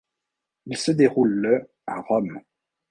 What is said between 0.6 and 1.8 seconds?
Il se déroule le